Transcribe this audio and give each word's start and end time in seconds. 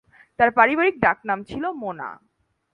তার 0.39 0.49
পারিবারিক 0.57 0.95
ডাক 0.99 1.17
নাম 1.29 1.39
ছিল 1.43 1.63
মোনা। 1.81 2.09